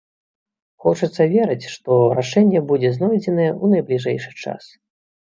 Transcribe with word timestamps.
Хочацца 0.85 1.27
верыць, 1.35 1.69
што 1.75 1.99
рашэнне 2.21 2.65
будзе 2.75 2.95
знойдзенае 2.99 3.49
ў 3.63 3.75
найбліжэйшы 3.79 4.31
час. 4.43 4.63